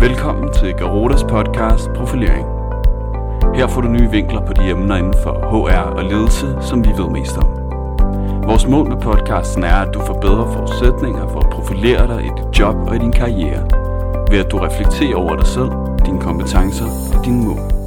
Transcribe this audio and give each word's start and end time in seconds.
Velkommen 0.00 0.52
til 0.52 0.74
Garotas 0.74 1.22
podcast 1.22 1.88
Profilering. 1.96 2.46
Her 3.54 3.66
får 3.66 3.80
du 3.80 3.88
nye 3.88 4.10
vinkler 4.10 4.46
på 4.46 4.52
de 4.52 4.70
emner 4.70 4.96
inden 4.96 5.14
for 5.22 5.32
HR 5.32 5.90
og 5.98 6.04
ledelse, 6.04 6.56
som 6.60 6.84
vi 6.84 6.88
ved 6.88 7.10
mest 7.10 7.36
om. 7.36 7.50
Vores 8.48 8.66
mål 8.66 8.88
med 8.88 9.00
podcasten 9.00 9.64
er, 9.64 9.76
at 9.76 9.94
du 9.94 10.00
får 10.00 10.20
bedre 10.20 10.52
forudsætninger 10.52 11.28
for 11.28 11.40
at 11.40 11.50
profilere 11.50 12.06
dig 12.06 12.24
i 12.24 12.30
dit 12.38 12.58
job 12.58 12.76
og 12.76 12.96
i 12.96 12.98
din 12.98 13.12
karriere, 13.12 13.62
ved 14.30 14.38
at 14.38 14.50
du 14.52 14.58
reflekterer 14.58 15.16
over 15.16 15.36
dig 15.36 15.46
selv, 15.46 15.70
dine 16.06 16.20
kompetencer 16.20 16.86
og 17.14 17.24
dine 17.24 17.44
mål. 17.44 17.79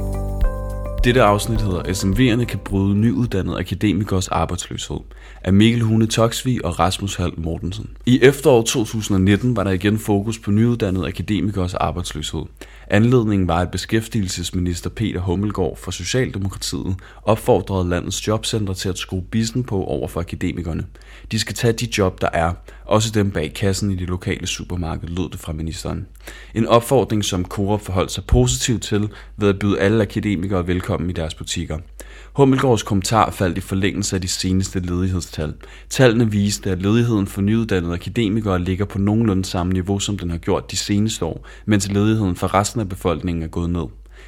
Dette 1.04 1.22
afsnit 1.22 1.60
hedder 1.60 1.82
SMV'erne 1.92 2.44
kan 2.44 2.58
bryde 2.58 2.96
nyuddannede 2.96 3.58
akademikers 3.58 4.28
arbejdsløshed 4.28 4.96
af 5.42 5.52
Mikkel 5.52 5.82
Hune 5.82 6.06
Toksvig 6.06 6.64
og 6.64 6.78
Rasmus 6.78 7.16
Hald 7.16 7.32
Mortensen. 7.36 7.90
I 8.06 8.18
efteråret 8.22 8.66
2019 8.66 9.56
var 9.56 9.64
der 9.64 9.70
igen 9.70 9.98
fokus 9.98 10.38
på 10.38 10.50
nyuddannede 10.50 11.06
akademikers 11.06 11.74
arbejdsløshed. 11.74 12.40
Anledningen 12.90 13.48
var, 13.48 13.60
at 13.60 13.70
beskæftigelsesminister 13.70 14.90
Peter 14.90 15.20
Hummelgaard 15.20 15.76
fra 15.76 15.92
Socialdemokratiet 15.92 16.96
opfordrede 17.22 17.88
landets 17.88 18.28
jobcenter 18.28 18.74
til 18.74 18.88
at 18.88 18.98
skrue 18.98 19.22
bissen 19.22 19.64
på 19.64 19.84
over 19.84 20.08
for 20.08 20.20
akademikerne. 20.20 20.86
De 21.32 21.38
skal 21.38 21.54
tage 21.54 21.72
de 21.72 21.88
job, 21.98 22.20
der 22.20 22.28
er, 22.32 22.52
også 22.84 23.10
dem 23.10 23.30
bag 23.30 23.54
kassen 23.54 23.90
i 23.90 23.94
det 23.94 24.08
lokale 24.08 24.46
supermarked, 24.46 25.08
lød 25.08 25.30
det 25.30 25.40
fra 25.40 25.52
ministeren. 25.52 26.06
En 26.54 26.66
opfordring, 26.66 27.24
som 27.24 27.44
Coop 27.44 27.80
forholdt 27.80 28.12
sig 28.12 28.24
positivt 28.24 28.82
til 28.82 29.08
ved 29.36 29.48
at 29.48 29.58
byde 29.58 29.80
alle 29.80 30.02
akademikere 30.02 30.66
velkommen 30.66 31.10
i 31.10 31.12
deres 31.12 31.34
butikker. 31.34 31.78
Hummelgaards 32.32 32.82
kommentar 32.82 33.30
faldt 33.30 33.58
i 33.58 33.60
forlængelse 33.60 34.16
af 34.16 34.22
de 34.22 34.28
seneste 34.28 34.80
ledighedstal. 34.80 35.54
Tallene 35.90 36.30
viste, 36.30 36.70
at 36.70 36.82
ledigheden 36.82 37.26
for 37.26 37.40
nyuddannede 37.40 37.94
akademikere 37.94 38.58
ligger 38.58 38.84
på 38.84 38.98
nogenlunde 38.98 39.44
samme 39.44 39.72
niveau, 39.72 39.98
som 39.98 40.18
den 40.18 40.30
har 40.30 40.38
gjort 40.38 40.70
de 40.70 40.76
seneste 40.76 41.24
år, 41.24 41.46
mens 41.66 41.92
ledigheden 41.92 42.36
for 42.36 42.54
resten 42.54 42.80
af 42.80 42.88
befolkningen 42.88 43.42
er 43.42 43.48
gået 43.48 43.70
ned. 43.70 43.86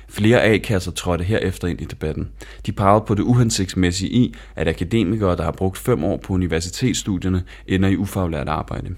Flere 0.08 0.42
A-kasser 0.42 0.90
trådte 0.90 1.24
herefter 1.24 1.68
ind 1.68 1.80
i 1.80 1.84
debatten. 1.84 2.28
De 2.66 2.72
pegede 2.72 3.04
på 3.06 3.14
det 3.14 3.22
uhensigtsmæssige 3.22 4.10
i, 4.10 4.34
at 4.56 4.68
akademikere, 4.68 5.36
der 5.36 5.44
har 5.44 5.52
brugt 5.52 5.78
fem 5.78 6.04
år 6.04 6.16
på 6.16 6.32
universitetsstudierne, 6.32 7.42
ender 7.66 7.88
i 7.88 7.96
ufaglært 7.96 8.48
arbejde. 8.48 8.90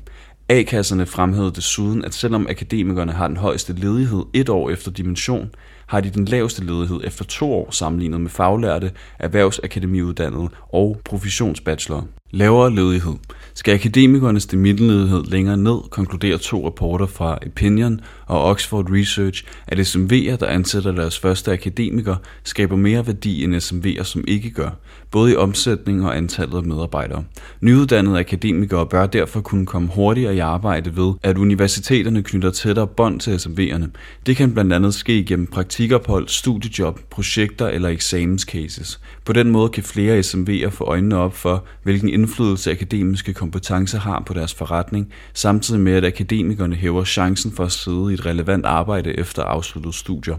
A-kasserne 0.49 1.07
fremhævede 1.07 1.53
desuden, 1.53 2.05
at 2.05 2.15
selvom 2.15 2.47
akademikerne 2.51 3.13
har 3.13 3.29
den 3.29 3.37
højeste 3.37 3.73
ledighed 3.73 4.23
et 4.35 4.49
år 4.49 4.71
efter 4.71 4.91
dimension, 4.91 5.51
har 5.89 6.01
de 6.01 6.11
den 6.11 6.25
laveste 6.25 6.65
ledighed 6.65 7.01
efter 7.05 7.25
to 7.25 7.53
år 7.53 7.71
sammenlignet 7.71 8.21
med 8.21 8.31
faglærte, 8.31 8.91
erhvervsakademiuddannede 9.19 10.49
og 10.73 11.01
professionsbachelor. 11.05 12.07
Lavere 12.31 12.75
ledighed. 12.75 13.15
Skal 13.55 13.75
akademikernes 13.75 14.47
demiddelledighed 14.47 15.25
længere 15.25 15.57
ned, 15.57 15.79
konkluderer 15.91 16.37
to 16.37 16.67
rapporter 16.67 17.07
fra 17.07 17.39
Opinion 17.47 18.01
og 18.27 18.45
Oxford 18.45 18.87
Research, 18.93 19.45
at 19.67 19.79
SMV'er, 19.79 20.37
der 20.37 20.47
ansætter 20.47 20.93
deres 20.93 21.19
første 21.19 21.53
akademiker, 21.53 22.17
skaber 22.45 22.77
mere 22.77 23.07
værdi 23.07 23.45
end 23.45 23.55
SMV'er, 23.55 24.03
som 24.03 24.25
ikke 24.27 24.51
gør, 24.51 24.71
både 25.11 25.33
i 25.33 25.37
omsætning 25.37 26.05
og 26.05 26.17
antallet 26.17 26.57
af 26.57 26.63
medarbejdere. 26.63 27.25
Nyuddannede 27.61 28.19
akademikere 28.19 28.87
bør 28.87 29.07
derfor 29.07 29.41
kunne 29.41 29.67
komme 29.67 29.89
hurtigere 29.95 30.37
i 30.37 30.39
arbejde 30.39 30.97
ved, 30.97 31.13
at 31.23 31.39
universiteterne 31.39 32.23
knytter 32.23 32.51
tættere 32.51 32.87
bånd 32.87 33.21
til 33.21 33.37
SMV'erne. 33.37 33.87
Det 34.27 34.37
kan 34.37 34.53
blandt 34.53 34.73
andet 34.73 34.95
ske 34.95 35.25
gennem 35.25 35.47
praktik 35.47 35.78
praktikophold, 35.79 36.29
studiejob, 36.29 37.01
projekter 37.11 37.69
eller 37.69 37.89
eksamenscases. 37.89 39.01
På 39.25 39.33
den 39.33 39.51
måde 39.51 39.69
kan 39.69 39.83
flere 39.83 40.21
SMV'er 40.21 40.69
få 40.69 40.85
øjnene 40.85 41.17
op 41.17 41.37
for, 41.37 41.65
hvilken 41.83 42.09
indflydelse 42.09 42.71
akademiske 42.71 43.35
kompetencer 43.35 43.99
har 43.99 44.23
på 44.27 44.35
deres 44.35 44.55
forretning, 44.55 45.13
samtidig 45.35 45.81
med 45.81 45.93
at 45.93 46.05
akademikerne 46.05 46.77
hæver 46.77 47.05
chancen 47.05 47.53
for 47.53 47.65
at 47.65 47.73
sidde 47.73 48.11
i 48.11 48.15
et 48.15 48.27
relevant 48.27 48.67
arbejde 48.67 49.19
efter 49.19 49.43
afsluttet 49.43 49.95
studier. 49.95 50.37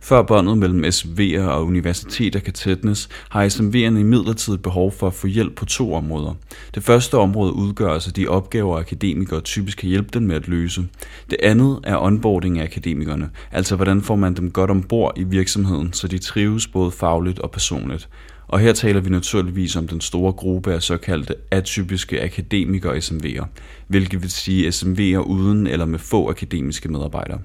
Før 0.00 0.22
båndet 0.22 0.58
mellem 0.58 0.84
SMV'er 0.84 1.42
og 1.42 1.66
universiteter 1.66 2.40
kan 2.40 2.52
tætnes, 2.52 3.08
har 3.28 3.48
SMV'erne 3.48 3.98
imidlertid 3.98 4.56
behov 4.56 4.92
for 4.92 5.06
at 5.06 5.14
få 5.14 5.26
hjælp 5.26 5.54
på 5.54 5.64
to 5.64 5.94
områder. 5.94 6.34
Det 6.74 6.82
første 6.82 7.14
område 7.14 7.52
udgøres 7.52 7.90
af 7.90 7.94
altså 7.94 8.10
de 8.10 8.28
opgaver, 8.28 8.78
akademikere 8.78 9.40
typisk 9.40 9.78
kan 9.78 9.88
hjælpe 9.88 10.08
dem 10.14 10.22
med 10.22 10.36
at 10.36 10.48
løse. 10.48 10.86
Det 11.30 11.38
andet 11.42 11.80
er 11.84 11.96
onboarding 11.96 12.58
af 12.58 12.64
akademikerne, 12.64 13.30
altså 13.52 13.76
hvordan 13.76 14.02
får 14.02 14.16
man 14.16 14.34
dem 14.34 14.50
godt 14.50 14.70
ombord 14.70 15.12
i 15.16 15.22
virksomheden, 15.22 15.92
så 15.92 16.08
de 16.08 16.18
trives 16.18 16.66
både 16.66 16.90
fagligt 16.90 17.38
og 17.38 17.50
personligt. 17.50 18.08
Og 18.48 18.60
her 18.60 18.72
taler 18.72 19.00
vi 19.00 19.10
naturligvis 19.10 19.76
om 19.76 19.88
den 19.88 20.00
store 20.00 20.32
gruppe 20.32 20.72
af 20.72 20.82
såkaldte 20.82 21.34
atypiske 21.50 22.22
akademikere 22.22 22.96
SMV'er, 22.96 23.44
hvilket 23.86 24.22
vil 24.22 24.30
sige 24.30 24.68
SMV'er 24.68 25.18
uden 25.18 25.66
eller 25.66 25.84
med 25.84 25.98
få 25.98 26.30
akademiske 26.30 26.88
medarbejdere. 26.88 27.38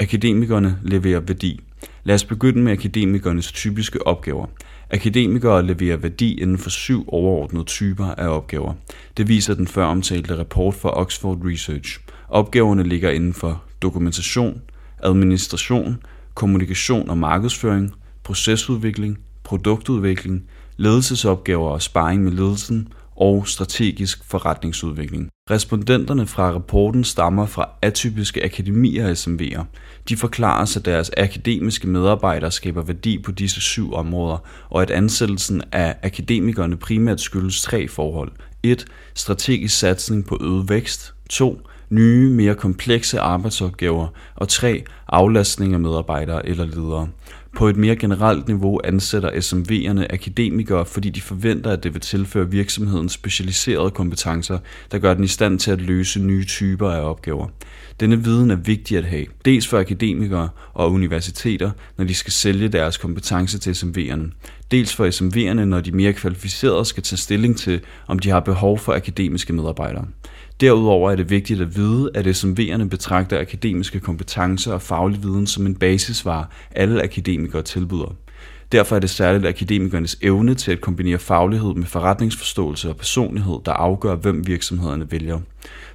Akademikerne 0.00 0.78
leverer 0.82 1.20
værdi. 1.20 1.60
Lad 2.04 2.14
os 2.14 2.24
begynde 2.24 2.62
med 2.62 2.72
akademikernes 2.72 3.52
typiske 3.52 4.06
opgaver. 4.06 4.46
Akademikere 4.90 5.66
leverer 5.66 5.96
værdi 5.96 6.40
inden 6.40 6.58
for 6.58 6.70
syv 6.70 7.04
overordnede 7.08 7.64
typer 7.64 8.06
af 8.06 8.28
opgaver. 8.28 8.74
Det 9.16 9.28
viser 9.28 9.54
den 9.54 9.66
før 9.66 9.84
omtalte 9.84 10.38
rapport 10.38 10.74
fra 10.74 11.00
Oxford 11.00 11.38
Research. 11.44 12.00
Opgaverne 12.28 12.82
ligger 12.82 13.10
inden 13.10 13.34
for 13.34 13.62
dokumentation, 13.82 14.62
administration, 15.02 16.02
kommunikation 16.34 17.10
og 17.10 17.18
markedsføring, 17.18 17.94
procesudvikling, 18.22 19.18
produktudvikling, 19.42 20.42
ledelsesopgaver 20.76 21.70
og 21.70 21.82
sparring 21.82 22.24
med 22.24 22.32
ledelsen 22.32 22.88
og 23.20 23.48
strategisk 23.48 24.24
forretningsudvikling. 24.24 25.28
Respondenterne 25.50 26.26
fra 26.26 26.52
rapporten 26.52 27.04
stammer 27.04 27.46
fra 27.46 27.68
atypiske 27.82 28.44
akademier 28.44 29.06
og 29.06 29.12
SMV'er. 29.12 29.64
De 30.08 30.16
forklarer, 30.16 30.76
at 30.76 30.84
deres 30.84 31.10
akademiske 31.16 31.88
medarbejdere 31.88 32.50
skaber 32.50 32.82
værdi 32.82 33.22
på 33.22 33.32
disse 33.32 33.60
syv 33.60 33.94
områder, 33.94 34.38
og 34.70 34.82
at 34.82 34.90
ansættelsen 34.90 35.62
af 35.72 35.96
akademikerne 36.02 36.76
primært 36.76 37.20
skyldes 37.20 37.62
tre 37.62 37.88
forhold. 37.88 38.32
1. 38.62 38.84
Strategisk 39.14 39.78
satsning 39.78 40.26
på 40.26 40.38
øget 40.40 40.68
vækst. 40.68 41.14
2 41.30 41.60
nye, 41.90 42.30
mere 42.30 42.54
komplekse 42.54 43.20
arbejdsopgaver, 43.20 44.08
og 44.34 44.48
3. 44.48 44.84
Aflastning 45.08 45.74
af 45.74 45.80
medarbejdere 45.80 46.46
eller 46.46 46.64
ledere. 46.64 47.08
På 47.56 47.68
et 47.68 47.76
mere 47.76 47.96
generelt 47.96 48.48
niveau 48.48 48.80
ansætter 48.84 49.30
SMV'erne 49.30 50.06
akademikere, 50.12 50.86
fordi 50.86 51.10
de 51.10 51.20
forventer, 51.20 51.70
at 51.70 51.82
det 51.84 51.94
vil 51.94 52.00
tilføre 52.00 52.50
virksomheden 52.50 53.08
specialiserede 53.08 53.90
kompetencer, 53.90 54.58
der 54.92 54.98
gør 54.98 55.14
den 55.14 55.24
i 55.24 55.28
stand 55.28 55.58
til 55.58 55.70
at 55.70 55.80
løse 55.80 56.20
nye 56.20 56.44
typer 56.44 56.90
af 56.90 57.00
opgaver. 57.00 57.48
Denne 58.00 58.24
viden 58.24 58.50
er 58.50 58.56
vigtig 58.56 58.98
at 58.98 59.04
have, 59.04 59.26
dels 59.44 59.68
for 59.68 59.78
akademikere 59.78 60.48
og 60.74 60.92
universiteter, 60.92 61.70
når 61.96 62.04
de 62.04 62.14
skal 62.14 62.32
sælge 62.32 62.68
deres 62.68 62.96
kompetence 62.96 63.58
til 63.58 63.70
SMV'erne, 63.72 64.32
dels 64.70 64.94
for 64.94 65.06
SMV'erne, 65.06 65.64
når 65.64 65.80
de 65.80 65.92
mere 65.92 66.12
kvalificerede 66.12 66.84
skal 66.84 67.02
tage 67.02 67.18
stilling 67.18 67.56
til, 67.56 67.80
om 68.06 68.18
de 68.18 68.30
har 68.30 68.40
behov 68.40 68.78
for 68.78 68.92
akademiske 68.92 69.52
medarbejdere. 69.52 70.06
Derudover 70.60 71.10
er 71.10 71.16
det 71.16 71.30
vigtigt 71.30 71.60
at 71.60 71.76
vide, 71.76 72.10
at 72.14 72.26
SMV'erne 72.26 72.88
betragter 72.88 73.40
akademiske 73.40 74.00
kompetencer 74.00 74.72
og 74.72 74.82
faglig 74.82 75.22
viden 75.22 75.46
som 75.46 75.66
en 75.66 75.74
basisvare, 75.74 76.46
alle 76.70 77.02
akademikere 77.02 77.62
tilbyder. 77.62 78.14
Derfor 78.72 78.96
er 78.96 79.00
det 79.00 79.10
særligt 79.10 79.46
akademikernes 79.46 80.18
evne 80.22 80.54
til 80.54 80.72
at 80.72 80.80
kombinere 80.80 81.18
faglighed 81.18 81.74
med 81.74 81.86
forretningsforståelse 81.86 82.88
og 82.88 82.96
personlighed, 82.96 83.58
der 83.64 83.72
afgør, 83.72 84.14
hvem 84.14 84.46
virksomhederne 84.46 85.12
vælger. 85.12 85.38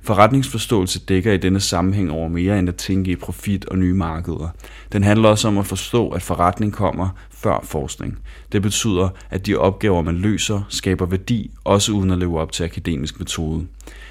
Forretningsforståelse 0.02 1.00
dækker 1.00 1.34
i 1.34 1.38
denne 1.38 1.59
sammenhæng 1.59 2.12
over 2.12 2.28
mere 2.30 2.59
end 2.59 2.69
at 2.69 2.75
tænke 2.75 3.12
i 3.12 3.16
profit 3.16 3.66
og 3.66 3.78
nye 3.78 3.94
markeder. 3.94 4.50
Den 4.91 5.03
handler 5.03 5.30
også 5.30 5.47
om 5.47 5.58
at 5.58 5.66
forstå, 5.66 6.09
at 6.09 6.22
forretning 6.22 6.74
kommer 6.74 7.09
før 7.30 7.59
forskning. 7.63 8.19
Det 8.52 8.62
betyder, 8.62 9.09
at 9.30 9.46
de 9.46 9.56
opgaver, 9.56 10.02
man 10.02 10.16
løser, 10.16 10.62
skaber 10.69 11.06
værdi, 11.06 11.52
også 11.63 11.92
uden 11.92 12.12
at 12.12 12.18
leve 12.18 12.40
op 12.40 12.52
til 12.52 12.63
akademisk 12.63 13.19
metode. 13.19 13.66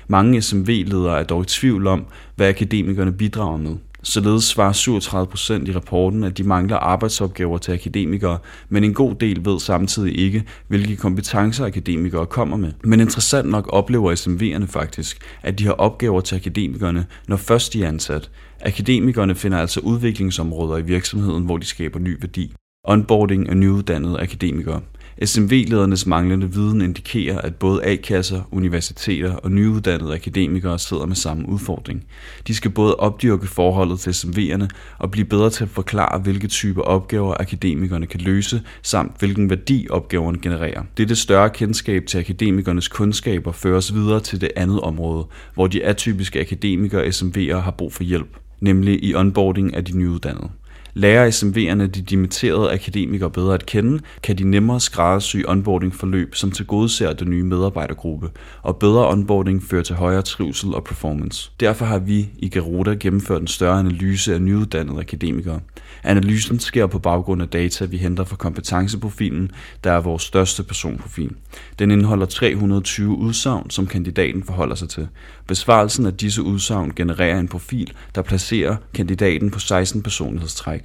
Mange 0.08 0.42
SMV-ledere 0.42 1.20
er 1.20 1.24
dog 1.24 1.42
i 1.42 1.46
tvivl 1.46 1.86
om, 1.86 2.06
hvad 2.36 2.48
akademikerne 2.48 3.12
bidrager 3.12 3.56
med. 3.56 3.76
Således 4.06 4.44
svarer 4.44 4.72
37 4.72 5.26
procent 5.26 5.68
i 5.68 5.72
rapporten, 5.72 6.24
at 6.24 6.38
de 6.38 6.44
mangler 6.44 6.76
arbejdsopgaver 6.76 7.58
til 7.58 7.72
akademikere, 7.72 8.38
men 8.68 8.84
en 8.84 8.94
god 8.94 9.14
del 9.14 9.44
ved 9.44 9.60
samtidig 9.60 10.18
ikke, 10.18 10.44
hvilke 10.68 10.96
kompetencer 10.96 11.66
akademikere 11.66 12.26
kommer 12.26 12.56
med. 12.56 12.72
Men 12.82 13.00
interessant 13.00 13.50
nok 13.50 13.68
oplever 13.72 14.14
SMV'erne 14.14 14.66
faktisk, 14.66 15.18
at 15.42 15.58
de 15.58 15.64
har 15.64 15.72
opgaver 15.72 16.20
til 16.20 16.34
akademikerne, 16.34 17.06
når 17.28 17.36
først 17.36 17.72
de 17.72 17.84
er 17.84 17.88
ansat. 17.88 18.30
Akademikerne 18.60 19.34
finder 19.34 19.58
altså 19.58 19.80
udviklingsområder 19.80 20.76
i 20.76 20.82
virksomheden, 20.82 21.44
hvor 21.44 21.56
de 21.56 21.66
skaber 21.66 21.98
ny 21.98 22.20
værdi. 22.20 22.54
Onboarding 22.84 23.48
af 23.48 23.56
nyuddannede 23.56 24.20
akademikere. 24.20 24.80
SMV-ledernes 25.22 26.06
manglende 26.06 26.52
viden 26.52 26.80
indikerer, 26.80 27.38
at 27.38 27.54
både 27.54 27.84
A-kasser, 27.84 28.42
universiteter 28.50 29.32
og 29.34 29.52
nyuddannede 29.52 30.14
akademikere 30.14 30.78
sidder 30.78 31.06
med 31.06 31.16
samme 31.16 31.48
udfordring. 31.48 32.04
De 32.46 32.54
skal 32.54 32.70
både 32.70 32.96
opdyrke 32.96 33.46
forholdet 33.46 34.00
til 34.00 34.10
SMV'erne 34.10 34.66
og 34.98 35.10
blive 35.10 35.24
bedre 35.24 35.50
til 35.50 35.64
at 35.64 35.70
forklare, 35.70 36.18
hvilke 36.18 36.48
typer 36.48 36.82
opgaver 36.82 37.34
akademikerne 37.40 38.06
kan 38.06 38.20
løse, 38.20 38.62
samt 38.82 39.18
hvilken 39.18 39.50
værdi 39.50 39.86
opgaverne 39.90 40.38
genererer. 40.38 40.82
Dette 40.96 41.16
større 41.16 41.50
kendskab 41.50 42.06
til 42.06 42.18
akademikernes 42.18 42.88
kundskaber 42.88 43.52
føres 43.52 43.94
videre 43.94 44.20
til 44.20 44.40
det 44.40 44.50
andet 44.56 44.80
område, 44.80 45.26
hvor 45.54 45.66
de 45.66 45.84
atypiske 45.84 46.40
akademikere 46.40 47.00
og 47.00 47.06
SMV'ere 47.06 47.58
har 47.58 47.70
brug 47.70 47.92
for 47.92 48.04
hjælp. 48.04 48.36
nemlig 48.60 49.04
i 49.04 49.14
onboarding 49.14 49.74
af 49.74 49.84
de 49.84 49.98
nyuddannede. 49.98 50.48
Lærer 50.96 51.30
SMV'erne 51.30 51.86
de 51.86 52.02
dimitterede 52.02 52.72
akademikere 52.72 53.30
bedre 53.30 53.54
at 53.54 53.66
kende, 53.66 54.00
kan 54.22 54.38
de 54.38 54.44
nemmere 54.44 54.80
skræddersy 54.80 55.36
onboarding-forløb, 55.48 56.34
som 56.34 56.50
tilgodeser 56.50 57.12
den 57.12 57.30
nye 57.30 57.42
medarbejdergruppe, 57.42 58.30
og 58.62 58.76
bedre 58.76 59.08
onboarding 59.08 59.62
fører 59.62 59.82
til 59.82 59.96
højere 59.96 60.22
trivsel 60.22 60.74
og 60.74 60.84
performance. 60.84 61.50
Derfor 61.60 61.84
har 61.84 61.98
vi 61.98 62.28
i 62.38 62.48
Garuda 62.48 62.94
gennemført 63.00 63.40
en 63.40 63.46
større 63.46 63.78
analyse 63.78 64.34
af 64.34 64.42
nyuddannede 64.42 65.00
akademikere. 65.00 65.60
Analysen 66.02 66.58
sker 66.58 66.86
på 66.86 66.98
baggrund 66.98 67.42
af 67.42 67.48
data, 67.48 67.84
vi 67.84 67.96
henter 67.96 68.24
fra 68.24 68.36
kompetenceprofilen, 68.36 69.50
der 69.84 69.92
er 69.92 70.00
vores 70.00 70.22
største 70.22 70.62
personprofil. 70.62 71.30
Den 71.78 71.90
indeholder 71.90 72.26
320 72.26 73.16
udsagn, 73.16 73.70
som 73.70 73.86
kandidaten 73.86 74.42
forholder 74.42 74.74
sig 74.74 74.88
til. 74.88 75.08
Besvarelsen 75.46 76.06
af 76.06 76.14
disse 76.14 76.42
udsagn 76.42 76.92
genererer 76.96 77.40
en 77.40 77.48
profil, 77.48 77.92
der 78.14 78.22
placerer 78.22 78.76
kandidaten 78.94 79.50
på 79.50 79.58
16 79.58 80.02
personlighedstræk. 80.02 80.83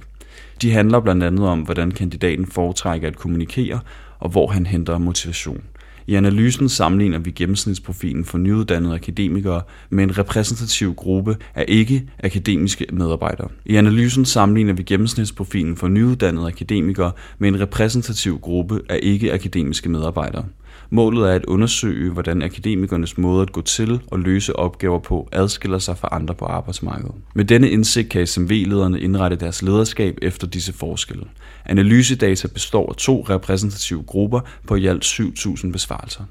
De 0.62 0.70
handler 0.70 1.00
blandt 1.00 1.24
andet 1.24 1.46
om, 1.46 1.60
hvordan 1.60 1.90
kandidaten 1.90 2.46
foretrækker 2.46 3.08
at 3.08 3.16
kommunikere, 3.16 3.80
og 4.18 4.30
hvor 4.30 4.46
han 4.46 4.66
henter 4.66 4.98
motivation. 4.98 5.62
I 6.06 6.14
analysen 6.14 6.68
sammenligner 6.68 7.18
vi 7.18 7.30
gennemsnitsprofilen 7.30 8.24
for 8.24 8.38
nyuddannede 8.38 8.94
akademikere 8.94 9.62
med 9.90 10.04
en 10.04 10.18
repræsentativ 10.18 10.94
gruppe 10.94 11.36
af 11.54 11.64
ikke-akademiske 11.68 12.86
medarbejdere. 12.92 13.48
I 13.64 13.76
analysen 13.76 14.24
sammenligner 14.24 14.72
vi 14.72 14.82
gennemsnitsprofilen 14.82 15.76
for 15.76 15.88
nyuddannede 15.88 16.46
akademikere 16.46 17.12
med 17.38 17.48
en 17.48 17.60
repræsentativ 17.60 18.38
gruppe 18.38 18.80
af 18.88 19.00
ikke-akademiske 19.02 19.88
medarbejdere. 19.88 20.44
Målet 20.92 21.30
er 21.30 21.34
at 21.34 21.44
undersøge, 21.44 22.10
hvordan 22.10 22.42
akademikernes 22.42 23.18
måde 23.18 23.42
at 23.42 23.52
gå 23.52 23.60
til 23.60 24.00
og 24.06 24.18
løse 24.18 24.56
opgaver 24.56 24.98
på 24.98 25.28
adskiller 25.32 25.78
sig 25.78 25.98
fra 25.98 26.08
andre 26.12 26.34
på 26.34 26.44
arbejdsmarkedet. 26.44 27.14
Med 27.34 27.44
denne 27.44 27.70
indsigt 27.70 28.08
kan 28.08 28.26
SMV-lederne 28.26 29.00
indrette 29.00 29.36
deres 29.36 29.62
lederskab 29.62 30.18
efter 30.22 30.46
disse 30.46 30.72
forskelle. 30.72 31.24
Analysedata 31.64 32.48
består 32.48 32.88
af 32.88 32.96
to 32.96 33.26
repræsentative 33.30 34.02
grupper 34.02 34.40
på 34.66 34.74
i 34.74 34.86
alt 34.86 35.04
7.000 35.04 35.72
besvarelser 35.72 36.24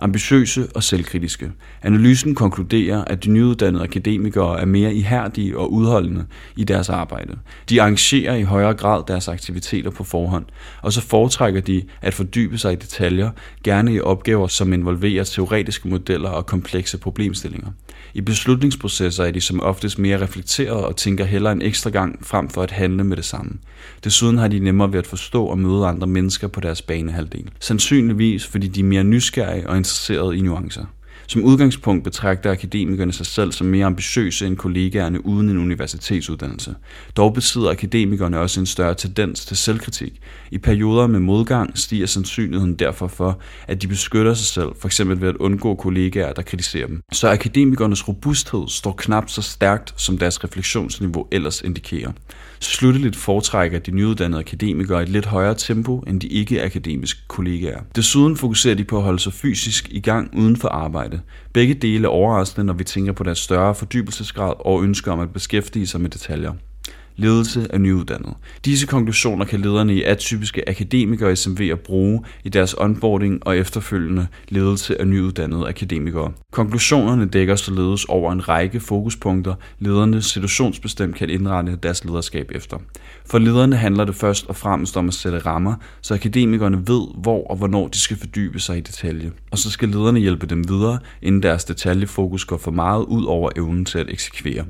ambitiøse 0.00 0.68
og 0.74 0.82
selvkritiske. 0.82 1.52
Analysen 1.82 2.34
konkluderer, 2.34 3.04
at 3.04 3.24
de 3.24 3.30
nyuddannede 3.30 3.84
akademikere 3.84 4.60
er 4.60 4.64
mere 4.64 4.94
ihærdige 4.94 5.58
og 5.58 5.72
udholdende 5.72 6.24
i 6.56 6.64
deres 6.64 6.88
arbejde. 6.88 7.38
De 7.68 7.82
arrangerer 7.82 8.36
i 8.36 8.42
højere 8.42 8.74
grad 8.74 9.02
deres 9.08 9.28
aktiviteter 9.28 9.90
på 9.90 10.04
forhånd, 10.04 10.44
og 10.82 10.92
så 10.92 11.00
foretrækker 11.00 11.60
de 11.60 11.82
at 12.02 12.14
fordybe 12.14 12.58
sig 12.58 12.72
i 12.72 12.76
detaljer, 12.76 13.30
gerne 13.64 13.94
i 13.94 14.00
opgaver, 14.00 14.46
som 14.46 14.72
involverer 14.72 15.24
teoretiske 15.24 15.88
modeller 15.88 16.30
og 16.30 16.46
komplekse 16.46 16.98
problemstillinger. 16.98 17.70
I 18.14 18.20
beslutningsprocesser 18.20 19.24
er 19.24 19.30
de 19.30 19.40
som 19.40 19.60
oftest 19.60 19.98
mere 19.98 20.22
reflekterede 20.22 20.86
og 20.86 20.96
tænker 20.96 21.24
hellere 21.24 21.52
en 21.52 21.62
ekstra 21.62 21.90
gang 21.90 22.26
frem 22.26 22.48
for 22.48 22.62
at 22.62 22.70
handle 22.70 23.04
med 23.04 23.16
det 23.16 23.24
samme. 23.24 23.52
Desuden 24.04 24.38
har 24.38 24.48
de 24.48 24.58
nemmere 24.58 24.92
ved 24.92 24.98
at 24.98 25.06
forstå 25.06 25.44
og 25.44 25.58
møde 25.58 25.86
andre 25.86 26.06
mennesker 26.06 26.48
på 26.48 26.60
deres 26.60 26.82
banehalvdel. 26.82 27.50
Sandsynligvis 27.60 28.46
fordi 28.46 28.68
de 28.68 28.80
er 28.80 28.84
mere 28.84 29.04
nysgerrige 29.04 29.68
og 29.68 29.76
interesseret 29.90 30.36
i 30.36 30.40
nuancer. 30.40 30.84
Som 31.26 31.44
udgangspunkt 31.44 32.04
betragter 32.04 32.50
akademikerne 32.50 33.12
sig 33.12 33.26
selv 33.26 33.52
som 33.52 33.66
mere 33.66 33.86
ambitiøse 33.86 34.46
end 34.46 34.56
kollegaerne 34.56 35.26
uden 35.26 35.48
en 35.48 35.58
universitetsuddannelse. 35.58 36.74
Dog 37.16 37.34
besidder 37.34 37.70
akademikerne 37.70 38.38
også 38.38 38.60
en 38.60 38.66
større 38.66 38.94
tendens 38.94 39.46
til 39.46 39.56
selvkritik. 39.56 40.20
I 40.50 40.58
perioder 40.58 41.06
med 41.06 41.20
modgang 41.20 41.78
stiger 41.78 42.06
sandsynligheden 42.06 42.74
derfor 42.74 43.06
for, 43.06 43.40
at 43.68 43.82
de 43.82 43.86
beskytter 43.88 44.34
sig 44.34 44.46
selv, 44.46 44.68
f.eks. 44.82 45.00
ved 45.06 45.28
at 45.28 45.36
undgå 45.36 45.74
kollegaer, 45.74 46.32
der 46.32 46.42
kritiserer 46.42 46.86
dem. 46.86 47.02
Så 47.12 47.28
akademikernes 47.28 48.08
robusthed 48.08 48.68
står 48.68 48.94
knap 48.98 49.30
så 49.30 49.42
stærkt, 49.42 49.94
som 49.96 50.18
deres 50.18 50.44
refleksionsniveau 50.44 51.26
ellers 51.32 51.60
indikerer. 51.60 52.12
Slutteligt 52.62 53.16
foretrækker 53.16 53.78
de 53.78 53.90
nyuddannede 53.90 54.40
akademikere 54.40 55.02
et 55.02 55.08
lidt 55.08 55.26
højere 55.26 55.54
tempo 55.54 55.98
end 55.98 56.20
de 56.20 56.26
ikke-akademiske 56.26 57.20
kollegaer. 57.28 57.80
Desuden 57.96 58.36
fokuserer 58.36 58.74
de 58.74 58.84
på 58.84 58.96
at 58.96 59.02
holde 59.02 59.18
sig 59.18 59.32
fysisk 59.32 59.88
i 59.90 60.00
gang 60.00 60.38
uden 60.38 60.56
for 60.56 60.68
arbejde. 60.68 61.20
Begge 61.52 61.74
dele 61.74 62.04
er 62.04 62.08
overraskende, 62.08 62.66
når 62.66 62.74
vi 62.74 62.84
tænker 62.84 63.12
på 63.12 63.24
deres 63.24 63.38
større 63.38 63.74
fordybelsesgrad 63.74 64.54
og 64.58 64.82
ønsker 64.82 65.12
om 65.12 65.20
at 65.20 65.32
beskæftige 65.32 65.86
sig 65.86 66.00
med 66.00 66.10
detaljer 66.10 66.52
ledelse 67.20 67.66
af 67.70 67.80
nyuddannede. 67.80 68.34
Disse 68.64 68.86
konklusioner 68.86 69.44
kan 69.44 69.60
lederne 69.60 69.94
i 69.94 70.02
atypiske 70.02 70.68
akademikere 70.68 71.32
SMV'er 71.32 71.74
bruge 71.74 72.22
i 72.44 72.48
deres 72.48 72.74
onboarding 72.78 73.46
og 73.46 73.56
efterfølgende 73.56 74.26
ledelse 74.48 75.00
af 75.00 75.08
nyuddannede 75.08 75.68
akademikere. 75.68 76.32
Konklusionerne 76.52 77.26
dækker 77.26 77.56
således 77.56 78.04
over 78.04 78.32
en 78.32 78.48
række 78.48 78.80
fokuspunkter, 78.80 79.54
lederne 79.78 80.22
situationsbestemt 80.22 81.16
kan 81.16 81.30
indrette 81.30 81.76
deres 81.82 82.04
lederskab 82.04 82.50
efter. 82.54 82.76
For 83.26 83.38
lederne 83.38 83.76
handler 83.76 84.04
det 84.04 84.14
først 84.14 84.46
og 84.46 84.56
fremmest 84.56 84.96
om 84.96 85.08
at 85.08 85.14
sætte 85.14 85.38
rammer, 85.38 85.74
så 86.00 86.14
akademikerne 86.14 86.76
ved, 86.76 87.06
hvor 87.22 87.46
og 87.50 87.56
hvornår 87.56 87.88
de 87.88 87.98
skal 87.98 88.16
fordybe 88.16 88.60
sig 88.60 88.78
i 88.78 88.80
detalje. 88.80 89.32
Og 89.50 89.58
så 89.58 89.70
skal 89.70 89.88
lederne 89.88 90.20
hjælpe 90.20 90.46
dem 90.46 90.68
videre, 90.68 90.98
inden 91.22 91.42
deres 91.42 91.64
detaljefokus 91.64 92.44
går 92.44 92.56
for 92.58 92.70
meget 92.70 93.04
ud 93.04 93.24
over 93.24 93.50
evnen 93.56 93.84
til 93.84 93.98
at 93.98 94.10
eksekvere. 94.10 94.64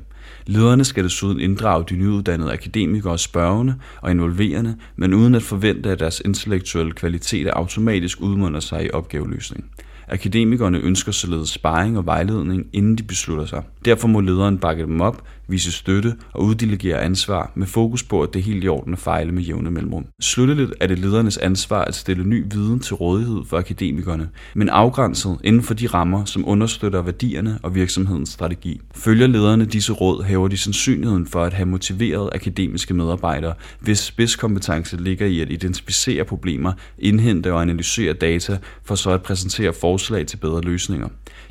Lederne 0.45 0.83
skal 0.83 1.03
desuden 1.03 1.39
inddrage 1.39 1.85
de 1.89 1.95
nyuddannede 1.95 2.53
akademikere 2.53 3.17
spørgende 3.17 3.75
og 4.01 4.11
involverende, 4.11 4.75
men 4.95 5.13
uden 5.13 5.35
at 5.35 5.43
forvente, 5.43 5.89
at 5.89 5.99
deres 5.99 6.21
intellektuelle 6.25 6.91
kvaliteter 6.91 7.51
automatisk 7.53 8.21
udmunder 8.21 8.59
sig 8.59 8.85
i 8.85 8.91
opgaveløsning. 8.91 9.65
Akademikerne 10.07 10.77
ønsker 10.79 11.11
således 11.11 11.49
sparring 11.49 11.97
og 11.97 12.05
vejledning, 12.05 12.67
inden 12.73 12.95
de 12.95 13.03
beslutter 13.03 13.45
sig. 13.45 13.63
Derfor 13.85 14.07
må 14.07 14.19
lederen 14.19 14.57
bakke 14.57 14.83
dem 14.83 15.01
op, 15.01 15.23
vise 15.51 15.71
støtte 15.71 16.15
og 16.33 16.43
uddelegere 16.43 17.01
ansvar 17.01 17.51
med 17.55 17.67
fokus 17.67 18.03
på, 18.03 18.21
at 18.21 18.33
det 18.33 18.39
er 18.39 18.43
helt 18.43 18.63
i 18.63 18.67
orden 18.67 18.93
at 18.93 18.99
fejle 18.99 19.31
med 19.31 19.43
jævne 19.43 19.71
mellemrum. 19.71 20.05
Slutteligt 20.21 20.73
er 20.79 20.87
det 20.87 20.99
ledernes 20.99 21.37
ansvar 21.37 21.83
at 21.83 21.95
stille 21.95 22.23
ny 22.23 22.45
viden 22.51 22.79
til 22.79 22.95
rådighed 22.95 23.41
for 23.45 23.57
akademikerne, 23.57 24.29
men 24.55 24.69
afgrænset 24.69 25.37
inden 25.43 25.63
for 25.63 25.73
de 25.73 25.87
rammer, 25.87 26.25
som 26.25 26.47
understøtter 26.47 27.01
værdierne 27.01 27.59
og 27.63 27.75
virksomhedens 27.75 28.29
strategi. 28.29 28.81
Følger 28.95 29.27
lederne 29.27 29.65
disse 29.65 29.93
råd, 29.93 30.23
hæver 30.23 30.47
de 30.47 30.57
sandsynligheden 30.57 31.27
for 31.27 31.43
at 31.43 31.53
have 31.53 31.65
motiverede 31.65 32.29
akademiske 32.35 32.93
medarbejdere, 32.93 33.53
hvis 33.79 33.99
spidskompetence 33.99 34.97
ligger 34.97 35.25
i 35.25 35.39
at 35.39 35.51
identificere 35.51 36.23
problemer, 36.23 36.73
indhente 36.99 37.53
og 37.53 37.61
analysere 37.61 38.13
data, 38.13 38.57
for 38.83 38.95
så 38.95 39.09
at 39.09 39.23
præsentere 39.23 39.73
forslag 39.81 40.27
til 40.27 40.37
bedre 40.37 40.61
løsninger. 40.61 41.07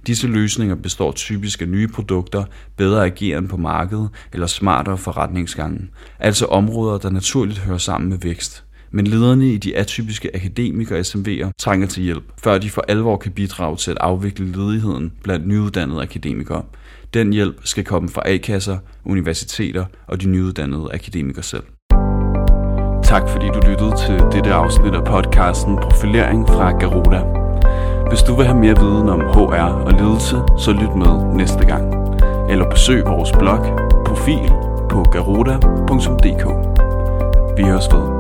Disse 0.06 0.26
løsninger 0.26 0.74
består 0.74 1.12
typisk 1.12 1.62
af 1.62 1.68
nye 1.68 1.88
produkter, 1.88 2.44
bedre 2.76 3.04
ageren 3.04 3.48
på 3.48 3.56
markedet 3.56 3.89
eller 4.32 4.46
smartere 4.46 4.98
forretningsgange, 4.98 5.80
altså 6.18 6.46
områder, 6.46 6.98
der 6.98 7.10
naturligt 7.10 7.58
hører 7.58 7.78
sammen 7.78 8.10
med 8.10 8.18
vækst. 8.18 8.64
Men 8.92 9.06
lederne 9.06 9.52
i 9.52 9.56
de 9.56 9.76
atypiske 9.76 10.30
akademikere 10.34 11.00
SMV'er 11.00 11.50
trænger 11.58 11.86
til 11.86 12.02
hjælp, 12.02 12.24
før 12.42 12.58
de 12.58 12.70
for 12.70 12.84
alvor 12.88 13.16
kan 13.16 13.32
bidrage 13.32 13.76
til 13.76 13.90
at 13.90 13.98
afvikle 14.00 14.52
ledigheden 14.52 15.12
blandt 15.22 15.48
nyuddannede 15.48 16.02
akademikere. 16.02 16.62
Den 17.14 17.32
hjælp 17.32 17.60
skal 17.64 17.84
komme 17.84 18.08
fra 18.08 18.22
A-kasser, 18.24 18.78
universiteter 19.04 19.84
og 20.06 20.20
de 20.22 20.28
nyuddannede 20.28 20.88
akademikere 20.94 21.42
selv. 21.42 21.62
Tak 23.04 23.28
fordi 23.28 23.46
du 23.46 23.60
lyttede 23.70 23.92
til 24.06 24.18
dette 24.32 24.52
afsnit 24.52 24.94
af 24.94 25.04
podcasten 25.04 25.76
Profilering 25.76 26.48
fra 26.48 26.78
Garuda. 26.78 27.22
Hvis 28.08 28.22
du 28.22 28.34
vil 28.34 28.46
have 28.46 28.58
mere 28.58 28.78
viden 28.78 29.08
om 29.08 29.20
HR 29.20 29.72
og 29.86 29.92
ledelse, 29.92 30.36
så 30.58 30.72
lyt 30.72 30.94
med 30.96 31.34
næste 31.34 31.64
gang. 31.66 32.09
Eller 32.50 32.70
besøg 32.70 33.06
vores 33.06 33.32
blog, 33.32 33.78
profil 34.06 34.52
på 34.90 35.02
garuda.dk. 35.12 36.44
Vi 37.56 37.62
høres 37.62 37.88
ved. 37.92 38.19